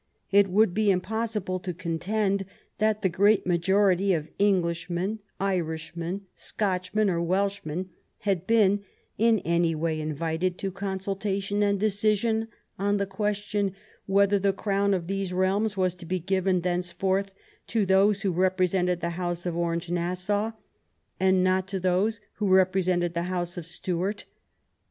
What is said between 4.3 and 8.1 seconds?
Englishmen, Irishmen, Scotch men, and Welshmen